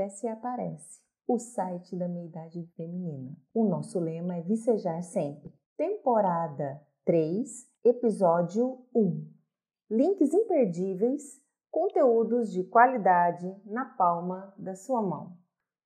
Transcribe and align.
Cresce 0.00 0.24
e 0.24 0.30
Aparece, 0.30 0.98
o 1.28 1.38
site 1.38 1.94
da 1.94 2.08
meia-idade 2.08 2.64
feminina. 2.74 3.36
O 3.52 3.64
nosso 3.64 4.00
lema 4.00 4.34
é 4.34 4.40
Vicejar 4.40 5.02
Sempre. 5.02 5.52
Temporada 5.76 6.80
3, 7.04 7.70
episódio 7.84 8.82
1. 8.94 9.30
Links 9.90 10.32
imperdíveis, 10.32 11.38
conteúdos 11.70 12.50
de 12.50 12.64
qualidade 12.64 13.54
na 13.66 13.84
palma 13.84 14.54
da 14.56 14.74
sua 14.74 15.02
mão. 15.02 15.36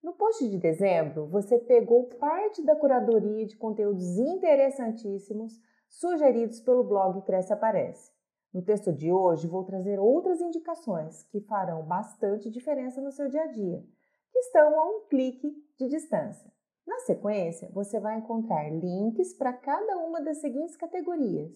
No 0.01 0.13
post 0.13 0.49
de 0.49 0.59
dezembro, 0.59 1.27
você 1.27 1.59
pegou 1.59 2.05
parte 2.11 2.65
da 2.65 2.77
curadoria 2.77 3.45
de 3.45 3.57
conteúdos 3.57 4.17
interessantíssimos 4.17 5.61
sugeridos 5.89 6.61
pelo 6.61 6.85
blog 6.85 7.21
Cresce 7.23 7.53
Aparece. 7.53 8.13
No 8.53 8.63
texto 8.63 8.93
de 8.93 9.11
hoje, 9.11 9.49
vou 9.49 9.65
trazer 9.65 9.99
outras 9.99 10.41
indicações 10.41 11.25
que 11.25 11.41
farão 11.41 11.83
bastante 11.85 12.49
diferença 12.49 13.01
no 13.01 13.11
seu 13.11 13.29
dia 13.29 13.43
a 13.43 13.47
dia, 13.49 13.85
que 14.35 14.41
estão 14.41 14.81
a 14.81 14.85
um 14.91 15.07
clique 15.07 15.49
de 15.79 15.87
distância. 15.87 16.53
Na 16.85 16.99
sequência, 16.99 17.71
você 17.73 18.01
vai 18.01 18.19
encontrar 18.19 18.69
links 18.69 19.33
para 19.35 19.53
cada 19.53 19.97
uma 19.99 20.21
das 20.21 20.39
seguintes 20.39 20.77
categorias: 20.77 21.53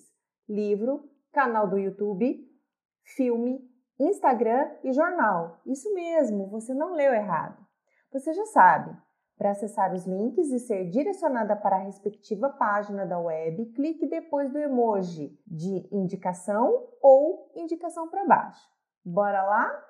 livro, 0.48 1.10
canal 1.32 1.68
do 1.68 1.76
YouTube, 1.76 2.48
filme, 3.02 3.68
Instagram 3.98 4.70
e 4.84 4.92
jornal. 4.92 5.60
Isso 5.66 5.92
mesmo, 5.92 6.48
você 6.48 6.72
não 6.72 6.94
leu 6.94 7.12
errado. 7.12 7.66
Você 8.12 8.32
já 8.32 8.46
sabe, 8.46 8.96
para 9.36 9.50
acessar 9.50 9.92
os 9.92 10.06
links 10.06 10.52
e 10.52 10.60
ser 10.60 10.88
direcionada 10.88 11.56
para 11.56 11.76
a 11.76 11.82
respectiva 11.82 12.48
página 12.48 13.04
da 13.04 13.18
web, 13.18 13.66
clique 13.72 14.06
depois 14.06 14.52
do 14.52 14.58
emoji 14.58 15.36
de 15.44 15.88
indicação 15.92 16.88
ou 17.02 17.50
indicação 17.56 18.08
para 18.08 18.24
baixo. 18.24 18.68
Bora 19.04 19.42
lá? 19.42 19.84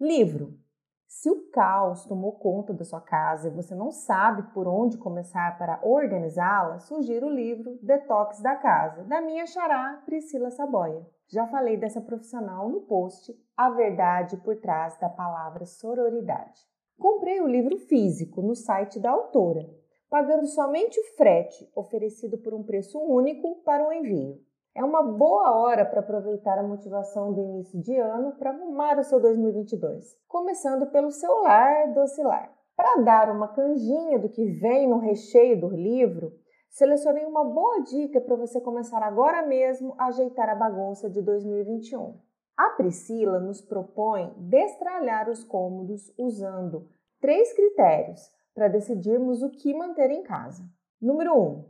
Livro. 0.00 0.65
Se 1.08 1.30
o 1.30 1.50
caos 1.50 2.04
tomou 2.04 2.32
conta 2.32 2.74
da 2.74 2.84
sua 2.84 3.00
casa 3.00 3.48
e 3.48 3.52
você 3.52 3.74
não 3.74 3.92
sabe 3.92 4.42
por 4.52 4.66
onde 4.66 4.98
começar 4.98 5.56
para 5.56 5.80
organizá-la, 5.84 6.80
sugiro 6.80 7.26
o 7.28 7.32
livro 7.32 7.78
Detox 7.80 8.40
da 8.40 8.56
Casa, 8.56 9.04
da 9.04 9.20
minha 9.20 9.46
xará 9.46 10.02
Priscila 10.04 10.50
Saboia. 10.50 11.06
Já 11.28 11.46
falei 11.46 11.76
dessa 11.76 12.00
profissional 12.00 12.68
no 12.68 12.82
post 12.82 13.32
A 13.56 13.70
Verdade 13.70 14.36
por 14.38 14.56
Trás 14.56 14.98
da 14.98 15.08
Palavra 15.08 15.64
Sororidade. 15.64 16.60
Comprei 16.98 17.40
o 17.40 17.46
livro 17.46 17.76
físico 17.78 18.42
no 18.42 18.54
site 18.54 18.98
da 18.98 19.10
autora, 19.10 19.68
pagando 20.10 20.46
somente 20.46 20.98
o 20.98 21.04
frete 21.16 21.70
oferecido 21.74 22.38
por 22.38 22.52
um 22.52 22.64
preço 22.64 22.98
único 22.98 23.62
para 23.62 23.86
o 23.86 23.92
envio. 23.92 24.40
É 24.76 24.84
uma 24.84 25.02
boa 25.02 25.56
hora 25.56 25.86
para 25.86 26.00
aproveitar 26.00 26.58
a 26.58 26.62
motivação 26.62 27.32
do 27.32 27.40
início 27.40 27.80
de 27.80 27.96
ano 27.96 28.32
para 28.32 28.50
arrumar 28.50 28.98
o 28.98 29.04
seu 29.04 29.18
2022, 29.18 30.04
começando 30.28 30.90
pelo 30.90 31.10
seu 31.10 31.32
lar 31.40 31.94
docilar. 31.94 32.52
Para 32.76 33.02
dar 33.02 33.30
uma 33.30 33.48
canjinha 33.48 34.18
do 34.18 34.28
que 34.28 34.44
vem 34.44 34.86
no 34.86 34.98
recheio 34.98 35.58
do 35.58 35.70
livro, 35.70 36.30
selecionei 36.68 37.24
uma 37.24 37.42
boa 37.42 37.84
dica 37.84 38.20
para 38.20 38.36
você 38.36 38.60
começar 38.60 39.02
agora 39.02 39.46
mesmo 39.46 39.94
a 39.96 40.08
ajeitar 40.08 40.50
a 40.50 40.54
bagunça 40.54 41.08
de 41.08 41.22
2021. 41.22 42.20
A 42.54 42.68
Priscila 42.76 43.40
nos 43.40 43.62
propõe 43.62 44.30
destralhar 44.36 45.30
os 45.30 45.42
cômodos 45.42 46.12
usando 46.18 46.86
três 47.18 47.50
critérios 47.54 48.20
para 48.54 48.68
decidirmos 48.68 49.42
o 49.42 49.48
que 49.48 49.72
manter 49.72 50.10
em 50.10 50.22
casa. 50.22 50.62
Número 51.00 51.32
1. 51.32 51.40
Um, 51.40 51.64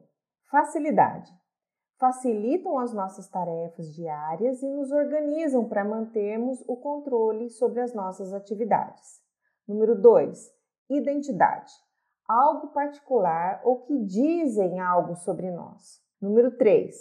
facilidade. 0.50 1.30
Facilitam 1.98 2.78
as 2.78 2.92
nossas 2.92 3.28
tarefas 3.28 3.94
diárias 3.94 4.62
e 4.62 4.68
nos 4.68 4.90
organizam 4.90 5.66
para 5.66 5.84
mantermos 5.84 6.62
o 6.68 6.76
controle 6.76 7.48
sobre 7.48 7.80
as 7.80 7.94
nossas 7.94 8.34
atividades. 8.34 9.20
Número 9.66 10.00
2. 10.00 10.52
Identidade. 10.90 11.72
Algo 12.28 12.68
particular 12.68 13.62
ou 13.64 13.82
que 13.82 13.98
dizem 14.04 14.78
algo 14.78 15.16
sobre 15.16 15.50
nós. 15.50 16.02
Número 16.20 16.56
3. 16.56 16.94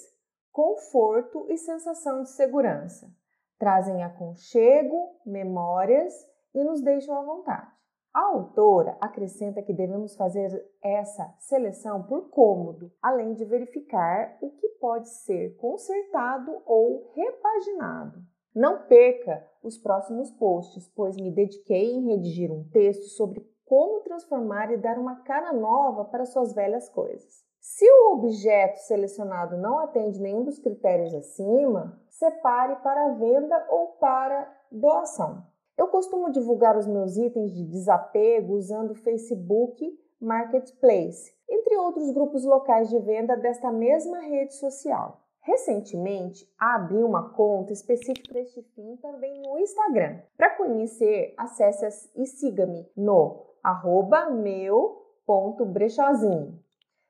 Conforto 0.52 1.46
e 1.50 1.58
sensação 1.58 2.24
de 2.24 2.30
segurança 2.30 3.14
trazem 3.58 4.04
aconchego, 4.04 5.18
memórias 5.26 6.14
e 6.54 6.64
nos 6.64 6.82
deixam 6.82 7.18
à 7.18 7.22
vontade. 7.22 7.75
A 8.16 8.28
autora 8.28 8.98
acrescenta 9.02 9.62
que 9.62 9.74
devemos 9.74 10.16
fazer 10.16 10.66
essa 10.82 11.36
seleção 11.38 12.02
por 12.04 12.30
cômodo, 12.30 12.90
além 13.02 13.34
de 13.34 13.44
verificar 13.44 14.38
o 14.42 14.52
que 14.52 14.70
pode 14.80 15.10
ser 15.10 15.58
consertado 15.58 16.62
ou 16.66 17.12
repaginado. 17.14 18.20
Não 18.56 18.88
perca 18.88 19.46
os 19.62 19.78
próximos 19.78 20.32
posts, 20.32 20.88
pois 20.96 21.18
me 21.18 21.30
dediquei 21.30 21.92
em 21.92 22.06
redigir 22.06 22.50
um 22.54 22.64
texto 22.70 23.04
sobre 23.18 23.46
como 23.66 24.00
transformar 24.00 24.72
e 24.72 24.78
dar 24.78 24.98
uma 24.98 25.18
cara 25.24 25.52
nova 25.52 26.06
para 26.06 26.24
suas 26.24 26.54
velhas 26.54 26.88
coisas. 26.88 27.44
Se 27.60 27.86
o 27.86 28.14
objeto 28.14 28.78
selecionado 28.78 29.58
não 29.58 29.80
atende 29.80 30.22
nenhum 30.22 30.46
dos 30.46 30.58
critérios 30.60 31.14
acima, 31.14 32.02
separe 32.08 32.78
para 32.78 33.16
venda 33.16 33.68
ou 33.70 33.88
para 34.00 34.50
doação. 34.72 35.54
Eu 35.78 35.88
costumo 35.88 36.32
divulgar 36.32 36.78
os 36.78 36.88
meus 36.88 37.18
itens 37.18 37.54
de 37.54 37.66
desapego 37.66 38.54
usando 38.54 38.96
Facebook 38.96 40.00
Marketplace, 40.20 41.34
entre 41.50 41.78
outros 41.78 42.12
grupos 42.12 42.46
locais 42.46 42.90
de 42.90 43.00
venda 43.00 43.36
desta 43.36 43.72
mesma 43.72 44.20
rede 44.20 44.54
social. 44.56 45.22
Recentemente, 45.42 46.48
abri 46.58 47.04
uma 47.04 47.30
conta 47.30 47.72
específica 47.72 48.32
para 48.32 48.42
este 48.42 48.64
fim 48.74 48.96
também 48.98 49.40
no 49.44 49.60
Instagram. 49.60 50.20
Para 50.36 50.58
conhecer, 50.58 51.36
acesse 51.38 52.10
e 52.16 52.26
siga-me 52.26 52.90
no 52.98 53.46
arroba 53.62 54.32
meu.brechozinho. 54.32 56.60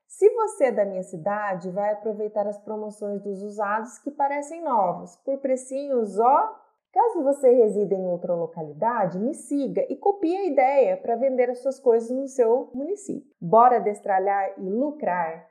Se 0.06 0.30
você 0.32 0.66
é 0.66 0.72
da 0.72 0.86
minha 0.86 1.04
cidade, 1.04 1.72
vai 1.72 1.92
aproveitar 1.92 2.48
as 2.48 2.58
promoções 2.58 3.22
dos 3.22 3.42
usados 3.42 3.98
que 4.00 4.12
parecem 4.12 4.62
novos, 4.62 5.16
por 5.18 5.38
precinhos 5.40 6.20
ó. 6.20 6.65
Caso 6.96 7.22
você 7.22 7.52
resida 7.52 7.94
em 7.94 8.08
outra 8.08 8.34
localidade, 8.34 9.20
me 9.20 9.36
siga 9.36 9.86
e 9.90 9.98
copie 9.98 10.36
a 10.36 10.46
ideia 10.46 10.96
para 10.96 11.18
vender 11.18 11.50
as 11.50 11.60
suas 11.60 11.80
coisas 11.80 12.10
no 12.10 12.28
seu 12.28 12.72
município. 12.74 13.30
Bora 13.40 13.80
destralhar 13.80 14.58
e 14.58 14.70
lucrar? 14.70 15.46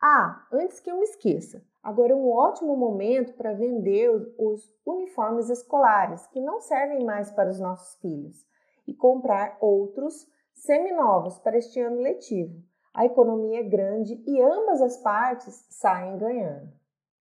Ah, 0.00 0.46
antes 0.52 0.78
que 0.78 0.90
eu 0.90 0.98
me 0.98 1.04
esqueça, 1.04 1.64
agora 1.82 2.12
é 2.12 2.16
um 2.16 2.30
ótimo 2.30 2.76
momento 2.76 3.32
para 3.32 3.54
vender 3.54 4.10
os 4.38 4.70
uniformes 4.84 5.48
escolares 5.48 6.26
que 6.26 6.40
não 6.40 6.60
servem 6.60 7.02
mais 7.02 7.32
para 7.32 7.48
os 7.48 7.58
nossos 7.58 7.98
filhos 8.00 8.46
e 8.86 8.94
comprar 8.94 9.56
outros 9.60 10.26
seminovos 10.52 11.38
para 11.38 11.56
este 11.56 11.80
ano 11.80 12.00
letivo 12.02 12.62
a 12.98 13.04
economia 13.04 13.60
é 13.60 13.62
grande 13.62 14.20
e 14.26 14.42
ambas 14.42 14.82
as 14.82 14.96
partes 14.96 15.64
saem 15.70 16.18
ganhando. 16.18 16.72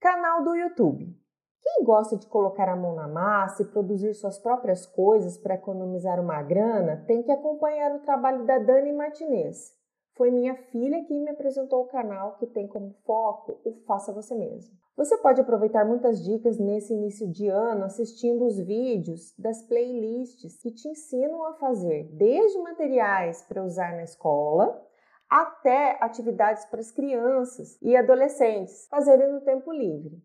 Canal 0.00 0.42
do 0.42 0.56
YouTube. 0.56 1.14
Quem 1.76 1.84
gosta 1.84 2.16
de 2.16 2.26
colocar 2.26 2.70
a 2.70 2.74
mão 2.74 2.94
na 2.94 3.06
massa 3.06 3.60
e 3.60 3.66
produzir 3.66 4.14
suas 4.14 4.38
próprias 4.38 4.86
coisas 4.86 5.36
para 5.36 5.56
economizar 5.56 6.18
uma 6.18 6.42
grana 6.42 7.04
tem 7.06 7.22
que 7.22 7.30
acompanhar 7.30 7.94
o 7.94 7.98
trabalho 7.98 8.46
da 8.46 8.58
Dani 8.58 8.94
Martinez. 8.94 9.74
Foi 10.14 10.30
minha 10.30 10.54
filha 10.54 11.04
que 11.04 11.20
me 11.20 11.28
apresentou 11.28 11.82
o 11.82 11.88
canal 11.88 12.38
que 12.38 12.46
tem 12.46 12.66
como 12.66 12.94
foco 13.04 13.60
o 13.62 13.74
Faça 13.86 14.10
Você 14.14 14.34
Mesmo. 14.34 14.74
Você 14.96 15.18
pode 15.18 15.42
aproveitar 15.42 15.84
muitas 15.84 16.24
dicas 16.24 16.58
nesse 16.58 16.94
início 16.94 17.30
de 17.30 17.46
ano 17.48 17.84
assistindo 17.84 18.46
os 18.46 18.58
vídeos 18.58 19.34
das 19.38 19.60
playlists 19.60 20.56
que 20.62 20.70
te 20.70 20.88
ensinam 20.88 21.44
a 21.44 21.52
fazer 21.56 22.04
desde 22.14 22.58
materiais 22.58 23.42
para 23.42 23.62
usar 23.62 23.92
na 23.92 24.04
escola 24.04 24.82
até 25.28 25.98
atividades 26.00 26.64
para 26.64 26.80
as 26.80 26.90
crianças 26.90 27.78
e 27.82 27.94
adolescentes 27.94 28.88
fazerem 28.88 29.30
no 29.30 29.42
tempo 29.42 29.70
livre. 29.70 30.24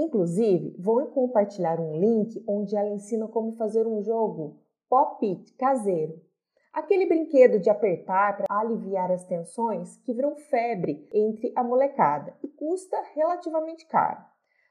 Inclusive, 0.00 0.74
vou 0.78 1.08
compartilhar 1.08 1.78
um 1.78 1.92
link 1.92 2.42
onde 2.48 2.74
ela 2.74 2.88
ensina 2.88 3.28
como 3.28 3.52
fazer 3.52 3.86
um 3.86 4.02
jogo 4.02 4.58
pop-it 4.88 5.52
caseiro. 5.58 6.18
Aquele 6.72 7.04
brinquedo 7.04 7.60
de 7.60 7.68
apertar 7.68 8.38
para 8.38 8.46
aliviar 8.48 9.12
as 9.12 9.26
tensões 9.26 9.98
que 9.98 10.14
virou 10.14 10.34
febre 10.36 11.06
entre 11.12 11.52
a 11.54 11.62
molecada 11.62 12.34
e 12.42 12.48
custa 12.48 12.96
relativamente 13.14 13.86
caro. 13.88 14.24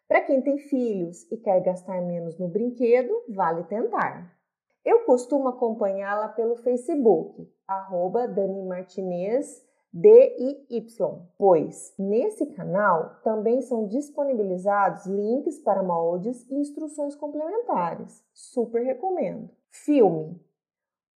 Para 0.07 0.21
quem 0.21 0.41
tem 0.41 0.57
filhos 0.57 1.31
e 1.31 1.37
quer 1.37 1.61
gastar 1.61 2.01
menos 2.01 2.39
no 2.39 2.47
brinquedo, 2.47 3.13
vale 3.29 3.63
tentar. 3.65 4.35
Eu 4.83 5.05
costumo 5.05 5.47
acompanhá-la 5.47 6.29
pelo 6.29 6.55
Facebook, 6.55 7.47
arroba 7.67 8.27
Dani 8.27 8.63
Martinez 8.63 9.63
D 9.91 10.35
e 10.37 10.77
Y, 10.77 11.19
pois 11.37 11.95
nesse 11.97 12.45
canal 12.45 13.19
também 13.23 13.61
são 13.61 13.87
disponibilizados 13.87 15.07
links 15.07 15.57
para 15.59 15.81
moldes 15.81 16.45
e 16.47 16.55
instruções 16.55 17.15
complementares. 17.15 18.23
Super 18.33 18.83
recomendo. 18.83 19.49
Filme. 19.71 20.39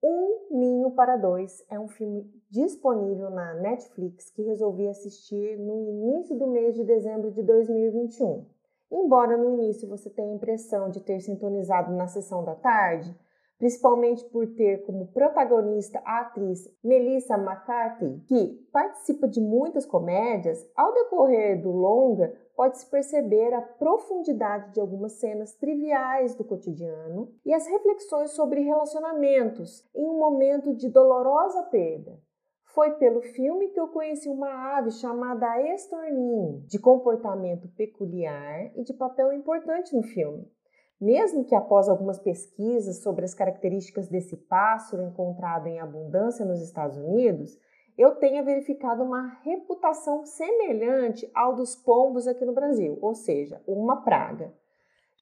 Um 0.04 0.58
Ninho 0.58 0.92
para 0.92 1.16
Dois 1.16 1.64
é 1.70 1.80
um 1.80 1.88
filme 1.88 2.30
disponível 2.50 3.30
na 3.30 3.54
Netflix 3.54 4.30
que 4.32 4.42
resolvi 4.42 4.88
assistir 4.88 5.58
no 5.58 5.80
início 5.80 6.38
do 6.38 6.48
mês 6.48 6.76
de 6.76 6.84
dezembro 6.84 7.32
de 7.32 7.42
2021. 7.42 8.46
Embora 8.92 9.38
no 9.38 9.54
início 9.54 9.88
você 9.88 10.10
tenha 10.10 10.32
a 10.32 10.36
impressão 10.36 10.90
de 10.90 11.00
ter 11.00 11.20
sintonizado 11.22 11.94
na 11.94 12.08
sessão 12.08 12.44
da 12.44 12.54
tarde, 12.54 13.16
principalmente 13.64 14.26
por 14.26 14.46
ter 14.46 14.84
como 14.86 15.08
protagonista 15.14 16.02
a 16.04 16.20
atriz 16.20 16.70
Melissa 16.84 17.36
McCarthy, 17.36 18.22
que 18.28 18.68
participa 18.74 19.26
de 19.26 19.40
muitas 19.40 19.86
comédias, 19.86 20.70
ao 20.76 20.94
decorrer 20.94 21.62
do 21.62 21.72
longa 21.72 22.36
pode-se 22.58 22.86
perceber 22.88 23.54
a 23.54 23.62
profundidade 23.62 24.74
de 24.74 24.82
algumas 24.82 25.14
cenas 25.14 25.54
triviais 25.54 26.36
do 26.36 26.44
cotidiano 26.44 27.32
e 27.46 27.54
as 27.54 27.66
reflexões 27.66 28.32
sobre 28.32 28.60
relacionamentos 28.60 29.90
em 29.96 30.10
um 30.10 30.20
momento 30.20 30.76
de 30.76 30.90
dolorosa 30.90 31.64
perda. 31.64 32.20
Foi 32.66 32.92
pelo 32.96 33.22
filme 33.22 33.70
que 33.70 33.80
eu 33.80 33.88
conheci 33.88 34.28
uma 34.28 34.78
ave 34.78 34.92
chamada 34.92 35.62
estorninho, 35.74 36.66
de 36.68 36.78
comportamento 36.80 37.70
peculiar 37.78 38.78
e 38.78 38.84
de 38.84 38.94
papel 38.94 39.32
importante 39.32 39.96
no 39.96 40.04
filme. 40.04 40.52
Mesmo 41.00 41.44
que 41.44 41.56
após 41.56 41.90
algumas 41.90 42.20
pesquisas 42.20 43.02
sobre 43.02 43.26
as 43.26 43.34
características 43.34 44.08
desse 44.08 44.38
pássaro 44.38 45.04
encontrado 45.04 45.68
em 45.68 45.80
abundância 45.80 46.46
nos 46.46 46.62
Estados 46.62 46.98
Unidos, 46.98 47.58
eu 47.98 48.16
tenha 48.16 48.44
verificado 48.44 49.04
uma 49.04 49.40
reputação 49.44 50.26
semelhante 50.26 51.30
ao 51.34 51.56
dos 51.56 51.76
pombos 51.76 52.28
aqui 52.28 52.44
no 52.46 52.54
Brasil, 52.54 52.98
ou 53.02 53.14
seja, 53.14 53.62
uma 53.68 54.02
praga. 54.02 54.54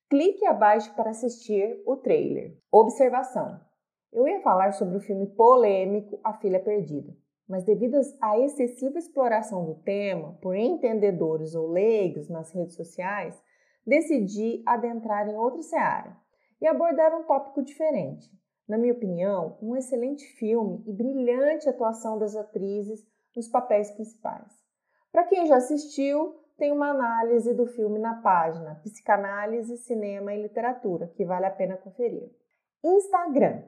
Clique 0.09 0.45
abaixo 0.45 0.93
para 0.95 1.11
assistir 1.11 1.81
o 1.85 1.95
trailer. 1.95 2.57
Observação: 2.71 3.59
eu 4.11 4.27
ia 4.27 4.41
falar 4.41 4.73
sobre 4.73 4.97
o 4.97 5.01
filme 5.01 5.25
polêmico 5.27 6.19
A 6.23 6.33
Filha 6.33 6.59
Perdida, 6.59 7.15
mas 7.47 7.63
devido 7.63 7.97
à 8.21 8.37
excessiva 8.39 8.97
exploração 8.97 9.65
do 9.65 9.75
tema 9.75 10.37
por 10.41 10.55
entendedores 10.55 11.55
ou 11.55 11.69
leigos 11.69 12.27
nas 12.29 12.51
redes 12.51 12.75
sociais, 12.75 13.41
decidi 13.85 14.63
adentrar 14.65 15.27
em 15.27 15.35
outra 15.35 15.61
seara 15.61 16.15
e 16.61 16.67
abordar 16.67 17.13
um 17.17 17.23
tópico 17.23 17.63
diferente. 17.63 18.29
Na 18.67 18.77
minha 18.77 18.93
opinião, 18.93 19.57
um 19.61 19.75
excelente 19.75 20.25
filme 20.37 20.83
e 20.87 20.93
brilhante 20.93 21.67
atuação 21.67 22.17
das 22.17 22.35
atrizes 22.35 23.05
nos 23.35 23.47
papéis 23.47 23.91
principais. 23.91 24.51
Para 25.11 25.25
quem 25.25 25.45
já 25.45 25.57
assistiu, 25.57 26.35
tem 26.57 26.71
uma 26.71 26.91
análise 26.91 27.53
do 27.53 27.65
filme 27.65 27.97
na 27.97 28.21
página 28.21 28.75
Psicanálise, 28.83 29.77
Cinema 29.77 30.33
e 30.33 30.41
Literatura, 30.41 31.07
que 31.15 31.25
vale 31.25 31.45
a 31.47 31.51
pena 31.51 31.75
conferir. 31.75 32.29
Instagram. 32.83 33.63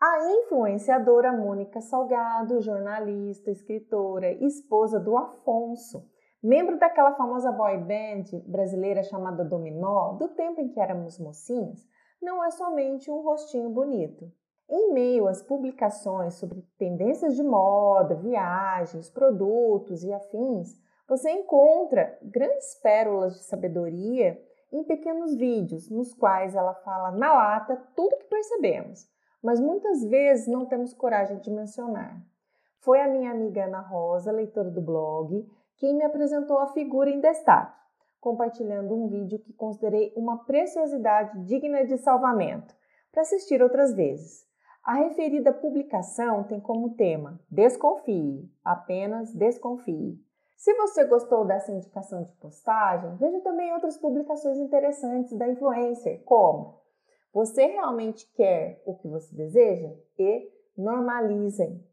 A 0.00 0.30
influenciadora 0.30 1.32
Mônica 1.32 1.80
Salgado, 1.80 2.60
jornalista, 2.60 3.50
escritora 3.50 4.30
e 4.30 4.46
esposa 4.46 5.00
do 5.00 5.16
Afonso, 5.16 6.08
membro 6.42 6.78
daquela 6.78 7.14
famosa 7.14 7.50
boy 7.50 7.78
band 7.78 8.38
brasileira 8.46 9.02
chamada 9.02 9.44
Dominó, 9.44 10.12
do 10.12 10.28
tempo 10.28 10.60
em 10.60 10.68
que 10.68 10.80
éramos 10.80 11.18
mocinhas, 11.18 11.86
não 12.20 12.44
é 12.44 12.50
somente 12.50 13.10
um 13.10 13.22
rostinho 13.22 13.70
bonito. 13.70 14.30
Em 14.68 14.92
meio 14.92 15.26
às 15.26 15.42
publicações 15.42 16.34
sobre 16.34 16.62
tendências 16.76 17.34
de 17.34 17.42
moda, 17.42 18.14
viagens, 18.14 19.08
produtos 19.08 20.04
e 20.04 20.12
afins, 20.12 20.78
você 21.08 21.30
encontra 21.30 22.18
grandes 22.22 22.74
pérolas 22.82 23.34
de 23.34 23.44
sabedoria 23.44 24.38
em 24.70 24.84
pequenos 24.84 25.34
vídeos 25.34 25.88
nos 25.88 26.12
quais 26.12 26.54
ela 26.54 26.74
fala 26.74 27.10
na 27.12 27.32
lata 27.32 27.82
tudo 27.96 28.18
que 28.18 28.26
percebemos, 28.26 29.08
mas 29.42 29.58
muitas 29.58 30.04
vezes 30.04 30.46
não 30.46 30.66
temos 30.66 30.92
coragem 30.92 31.38
de 31.38 31.50
mencionar. 31.50 32.20
Foi 32.80 33.00
a 33.00 33.08
minha 33.08 33.30
amiga 33.30 33.64
Ana 33.64 33.80
Rosa, 33.80 34.30
leitora 34.30 34.70
do 34.70 34.82
blog, 34.82 35.48
quem 35.78 35.94
me 35.96 36.04
apresentou 36.04 36.58
a 36.58 36.72
figura 36.72 37.08
em 37.08 37.20
destaque, 37.20 37.78
compartilhando 38.20 38.94
um 38.94 39.08
vídeo 39.08 39.38
que 39.38 39.52
considerei 39.52 40.12
uma 40.16 40.44
preciosidade 40.44 41.44
digna 41.44 41.84
de 41.84 41.96
salvamento, 41.98 42.74
para 43.12 43.22
assistir 43.22 43.62
outras 43.62 43.94
vezes. 43.94 44.46
A 44.84 44.94
referida 44.94 45.52
publicação 45.52 46.44
tem 46.44 46.60
como 46.60 46.94
tema 46.94 47.40
Desconfie, 47.50 48.50
apenas 48.64 49.32
desconfie. 49.34 50.18
Se 50.56 50.74
você 50.74 51.04
gostou 51.04 51.44
dessa 51.44 51.70
indicação 51.70 52.24
de 52.24 52.32
postagem, 52.32 53.16
veja 53.16 53.40
também 53.40 53.72
outras 53.72 53.96
publicações 53.96 54.58
interessantes 54.58 55.32
da 55.36 55.48
influencer, 55.48 56.22
como 56.24 56.80
Você 57.32 57.66
realmente 57.66 58.26
quer 58.34 58.82
o 58.84 58.96
que 58.96 59.06
você 59.06 59.34
deseja? 59.36 59.94
e 60.18 60.50
Normalizem. 60.76 61.84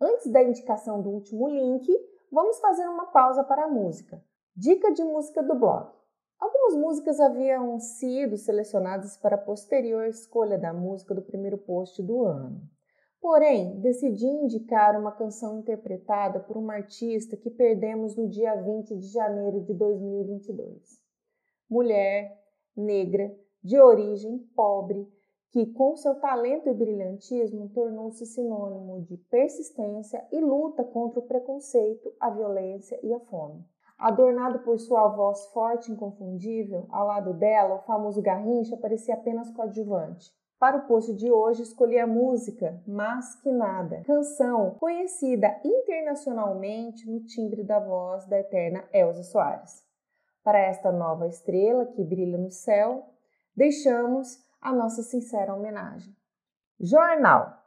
Antes 0.00 0.30
da 0.30 0.42
indicação 0.42 1.02
do 1.02 1.10
último 1.10 1.48
link, 1.48 1.86
vamos 2.34 2.58
fazer 2.58 2.86
uma 2.88 3.06
pausa 3.06 3.44
para 3.44 3.64
a 3.64 3.68
música. 3.68 4.20
Dica 4.56 4.92
de 4.92 5.04
música 5.04 5.40
do 5.40 5.54
blog. 5.54 5.88
Algumas 6.38 6.74
músicas 6.74 7.20
haviam 7.20 7.78
sido 7.78 8.36
selecionadas 8.36 9.16
para 9.16 9.36
a 9.36 9.38
posterior 9.38 10.06
escolha 10.08 10.58
da 10.58 10.72
música 10.72 11.14
do 11.14 11.22
primeiro 11.22 11.56
post 11.56 12.02
do 12.02 12.24
ano. 12.24 12.60
Porém, 13.20 13.80
decidi 13.80 14.26
indicar 14.26 15.00
uma 15.00 15.12
canção 15.12 15.60
interpretada 15.60 16.40
por 16.40 16.56
uma 16.56 16.74
artista 16.74 17.36
que 17.36 17.48
perdemos 17.48 18.16
no 18.16 18.28
dia 18.28 18.54
20 18.56 18.96
de 18.96 19.06
janeiro 19.06 19.62
de 19.62 19.72
2022. 19.72 21.00
Mulher, 21.70 22.36
negra, 22.76 23.34
de 23.62 23.78
origem 23.78 24.38
pobre, 24.54 25.08
que 25.50 25.66
com 25.72 25.96
seu 25.96 26.16
talento 26.16 26.68
e 26.68 26.74
brilhantismo 26.74 27.68
tornou-se 27.68 28.26
sinônimo 28.26 29.02
de 29.02 29.16
persistência 29.16 30.26
e 30.32 30.40
luta 30.40 30.82
contra 30.82 31.20
o 31.20 31.26
preconceito, 31.26 32.12
a 32.18 32.30
violência 32.30 32.98
e 33.02 33.12
a 33.12 33.20
fome. 33.20 33.64
Adornado 33.96 34.58
por 34.60 34.78
sua 34.78 35.08
voz 35.08 35.46
forte 35.52 35.88
e 35.88 35.94
inconfundível, 35.94 36.86
ao 36.90 37.06
lado 37.06 37.32
dela, 37.32 37.76
o 37.76 37.82
famoso 37.82 38.20
Garrincha 38.20 38.76
parecia 38.76 39.14
apenas 39.14 39.50
coadjuvante. 39.50 40.32
Para 40.58 40.78
o 40.78 40.86
post 40.86 41.14
de 41.14 41.30
hoje, 41.30 41.62
escolhi 41.62 41.98
a 41.98 42.06
música 42.06 42.82
Mas 42.86 43.34
Que 43.40 43.52
Nada, 43.52 44.02
canção 44.04 44.72
conhecida 44.80 45.60
internacionalmente 45.64 47.08
no 47.10 47.20
timbre 47.24 47.62
da 47.62 47.78
voz 47.78 48.26
da 48.26 48.40
eterna 48.40 48.84
Elza 48.92 49.22
Soares. 49.22 49.84
Para 50.42 50.58
esta 50.58 50.90
nova 50.92 51.26
estrela 51.26 51.86
que 51.86 52.04
brilha 52.04 52.38
no 52.38 52.50
céu, 52.50 53.04
deixamos 53.56 54.43
a 54.64 54.72
nossa 54.72 55.02
sincera 55.02 55.54
homenagem. 55.54 56.16
Jornal. 56.80 57.62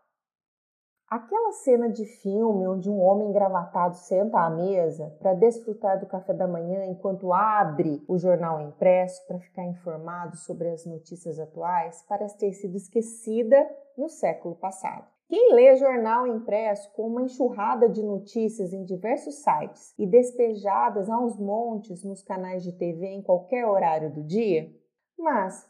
Aquela 1.08 1.54
cena 1.54 1.90
de 1.90 2.04
filme 2.04 2.68
onde 2.68 2.90
um 2.90 3.00
homem 3.00 3.30
engravatado 3.30 3.96
senta 3.96 4.40
à 4.40 4.50
mesa 4.50 5.16
para 5.20 5.36
desfrutar 5.36 6.00
do 6.00 6.08
café 6.08 6.34
da 6.34 6.48
manhã 6.48 6.84
enquanto 6.86 7.32
abre 7.32 8.04
o 8.10 8.18
jornal 8.18 8.60
impresso 8.60 9.26
para 9.26 9.40
ficar 9.40 9.64
informado 9.64 10.36
sobre 10.36 10.70
as 10.70 10.86
notícias 10.86 11.40
atuais 11.40 12.04
parece 12.10 12.38
ter 12.38 12.52
sido 12.52 12.76
esquecida 12.76 13.56
no 13.96 14.10
século 14.10 14.56
passado. 14.56 15.08
Quem 15.30 15.54
lê 15.54 15.76
jornal 15.78 16.28
impresso 16.28 16.92
com 16.94 17.08
uma 17.08 17.22
enxurrada 17.22 17.88
de 17.88 18.04
notícias 18.04 18.74
em 18.74 18.84
diversos 18.84 19.36
sites 19.36 19.94
e 19.98 20.06
despejadas 20.06 21.10
aos 21.10 21.38
montes 21.38 22.04
nos 22.04 22.24
canais 22.24 22.64
de 22.64 22.74
TV 22.74 23.06
em 23.08 23.22
qualquer 23.22 23.66
horário 23.66 24.12
do 24.12 24.24
dia? 24.24 24.70
Mas 25.18 25.66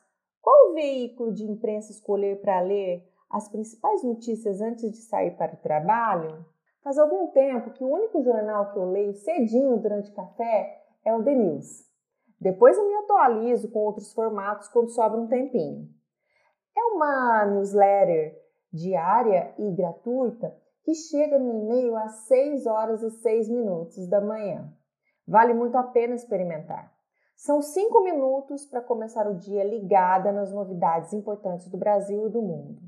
qual 0.47 0.73
veículo 0.73 1.33
de 1.33 1.43
imprensa 1.43 1.91
escolher 1.91 2.39
para 2.39 2.61
ler 2.61 3.05
as 3.29 3.49
principais 3.49 4.01
notícias 4.01 4.61
antes 4.61 4.89
de 4.89 4.99
sair 4.99 5.31
para 5.31 5.55
o 5.55 5.57
trabalho? 5.57 6.45
Faz 6.81 6.97
algum 6.97 7.27
tempo 7.31 7.71
que 7.71 7.83
o 7.83 7.89
único 7.89 8.23
jornal 8.23 8.71
que 8.71 8.79
eu 8.79 8.89
leio 8.89 9.13
cedinho 9.13 9.75
durante 9.75 10.13
café 10.13 10.85
é 11.03 11.13
o 11.13 11.21
The 11.21 11.35
News. 11.35 11.85
Depois 12.39 12.77
eu 12.77 12.87
me 12.87 12.95
atualizo 12.95 13.69
com 13.71 13.79
outros 13.79 14.13
formatos 14.13 14.69
quando 14.69 14.87
sobra 14.87 15.19
um 15.19 15.27
tempinho. 15.27 15.89
É 16.77 16.81
uma 16.93 17.45
newsletter 17.47 18.41
diária 18.71 19.53
e 19.57 19.69
gratuita 19.75 20.55
que 20.85 20.93
chega 20.93 21.37
no 21.37 21.59
e-mail 21.59 21.97
às 21.97 22.25
6 22.25 22.65
horas 22.67 23.03
e 23.03 23.11
6 23.11 23.49
minutos 23.49 24.07
da 24.07 24.21
manhã. 24.21 24.73
Vale 25.27 25.53
muito 25.53 25.77
a 25.77 25.83
pena 25.83 26.15
experimentar. 26.15 26.96
São 27.37 27.61
cinco 27.61 28.03
minutos 28.03 28.65
para 28.65 28.81
começar 28.81 29.29
o 29.29 29.37
dia 29.37 29.63
ligada 29.63 30.31
nas 30.31 30.51
novidades 30.51 31.13
importantes 31.13 31.69
do 31.69 31.77
Brasil 31.77 32.25
e 32.25 32.31
do 32.31 32.41
mundo. 32.41 32.81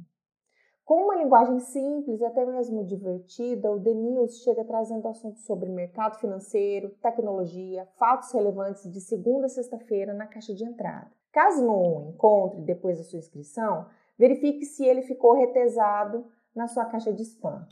Com 0.83 1.03
uma 1.03 1.15
linguagem 1.15 1.59
simples 1.59 2.19
e 2.19 2.25
até 2.25 2.43
mesmo 2.43 2.83
divertida, 2.83 3.71
o 3.71 3.79
The 3.79 3.93
News 3.93 4.41
chega 4.41 4.65
trazendo 4.65 5.07
assuntos 5.07 5.45
sobre 5.45 5.69
mercado 5.69 6.17
financeiro, 6.17 6.89
tecnologia, 6.99 7.87
fatos 7.99 8.31
relevantes 8.31 8.91
de 8.91 8.99
segunda 8.99 9.45
a 9.45 9.49
sexta-feira 9.49 10.15
na 10.15 10.25
caixa 10.25 10.55
de 10.55 10.65
entrada. 10.65 11.11
Caso 11.31 11.63
não 11.63 12.07
o 12.07 12.09
encontre 12.09 12.59
depois 12.61 12.97
da 12.97 13.03
sua 13.03 13.19
inscrição, 13.19 13.85
verifique 14.17 14.65
se 14.65 14.83
ele 14.83 15.03
ficou 15.03 15.33
retesado 15.33 16.25
na 16.55 16.67
sua 16.67 16.85
caixa 16.85 17.13
de 17.13 17.21
spam. 17.21 17.67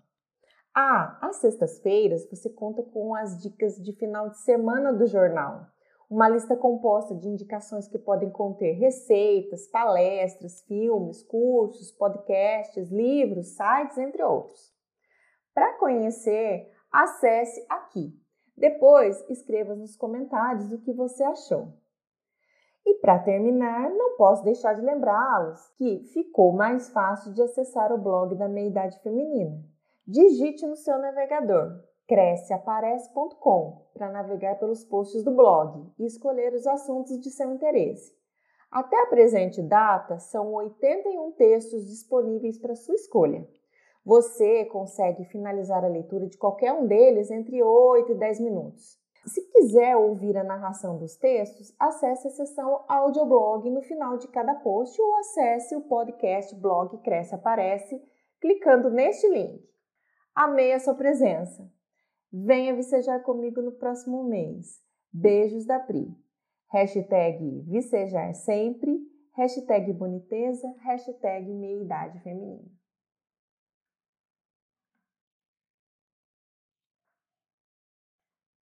Ah, 0.76 1.18
às 1.24 1.38
sextas-feiras 1.38 2.30
você 2.30 2.52
conta 2.52 2.84
com 2.84 3.16
as 3.16 3.42
dicas 3.42 3.84
de 3.84 3.94
final 3.94 4.30
de 4.30 4.38
semana 4.38 4.94
do 4.94 5.08
jornal 5.08 5.76
uma 6.10 6.30
lista 6.30 6.56
composta 6.56 7.14
de 7.16 7.28
indicações 7.28 7.88
que 7.88 8.00
podem 8.00 8.30
conter 8.30 8.74
receitas, 8.74 9.68
palestras, 9.68 10.62
filmes, 10.64 11.22
cursos, 11.24 11.92
podcasts, 11.92 12.90
livros, 12.90 13.56
sites, 13.56 13.98
entre 13.98 14.24
outros. 14.24 14.74
Para 15.54 15.78
conhecer, 15.78 16.72
acesse 16.92 17.66
aqui. 17.70 18.14
Depois, 18.56 19.24
escreva 19.30 19.76
nos 19.76 19.98
comentários 19.98 20.72
o 20.72 20.82
que 20.82 20.94
você 20.94 21.24
achou. 21.24 21.74
E 22.86 22.96
para 22.96 23.20
terminar, 23.20 23.90
não 23.90 24.16
posso 24.16 24.46
deixar 24.46 24.74
de 24.74 24.82
lembrá-los 24.82 25.60
que 25.78 26.06
ficou 26.14 26.54
mais 26.54 26.90
fácil 26.90 27.34
de 27.34 27.42
acessar 27.42 27.92
o 27.92 27.98
blog 27.98 28.34
da 28.36 28.48
Meia 28.48 28.70
Idade 28.70 29.00
Feminina. 29.04 29.62
Digite 30.08 30.66
no 30.66 30.78
seu 30.78 30.98
navegador 30.98 31.84
cresceaparece.com 32.08 33.88
para 33.94 34.10
navegar 34.10 34.58
pelos 34.58 34.84
posts 34.86 35.24
do 35.24 35.32
blog 35.32 35.92
e 36.00 36.06
escolher 36.06 36.54
os 36.54 36.66
assuntos 36.66 37.20
de 37.20 37.30
seu 37.30 37.52
interesse. 37.52 38.16
Até 38.72 39.02
a 39.02 39.08
presente 39.08 39.62
data, 39.62 40.20
são 40.20 40.54
81 40.54 41.32
textos 41.34 41.88
disponíveis 41.88 42.58
para 42.58 42.76
sua 42.76 42.96
escolha. 42.96 43.48
Você 44.06 44.66
consegue 44.66 45.26
finalizar 45.26 45.84
a 45.84 45.90
leitura 45.90 46.28
de 46.28 46.38
qualquer 46.38 46.72
um 46.74 46.88
deles 46.88 47.30
entre 47.30 47.62
8 47.62 48.14
e 48.14 48.16
10 48.16 48.40
minutos. 48.40 48.98
Se 49.26 49.42
quiser 49.52 49.98
ouvir 49.98 50.38
a 50.38 50.44
narração 50.44 50.98
dos 50.98 51.18
textos, 51.18 51.76
acesse 51.78 52.28
a 52.28 52.32
seção 52.32 52.86
audioblog 52.88 53.70
no 53.70 53.82
final 53.82 54.18
de 54.18 54.30
cada 54.30 54.56
post 54.56 55.02
ou 55.02 55.16
acesse 55.16 55.76
o 55.76 55.82
podcast 55.82 56.56
blog 56.56 56.98
Cresce 57.00 57.36
Aparece 57.36 58.02
clicando 58.40 58.90
neste 58.90 59.28
link. 59.28 59.62
Amei 60.34 60.72
a 60.72 60.80
sua 60.80 60.94
presença. 60.94 61.70
Venha 62.32 62.76
vicejar 62.76 63.22
comigo 63.22 63.62
no 63.62 63.72
próximo 63.72 64.24
mês. 64.24 64.82
Beijos 65.14 65.66
da 65.66 65.80
Pri. 65.80 66.08
Hashtag 66.74 67.64
vicejar 67.66 68.34
sempre, 68.34 69.00
hashtag 69.38 69.94
boniteza, 69.94 70.68
hashtag 70.84 71.48
meia 71.54 71.82
idade 71.82 72.20
feminina. 72.22 72.77